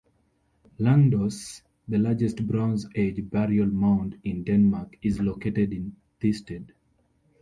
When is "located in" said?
5.21-5.95